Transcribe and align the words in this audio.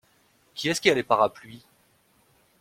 Qui 0.55 0.67
est-ce 0.67 0.81
qui 0.81 0.89
a 0.89 0.95
les 0.95 1.03
parapluies?… 1.03 1.61